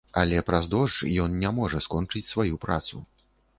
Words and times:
Але 0.19 0.37
праз 0.45 0.69
дождж 0.71 1.11
ён 1.27 1.37
не 1.45 1.53
можа 1.59 1.83
скочыць 1.89 2.25
сваю 2.33 2.61
працу. 2.67 3.07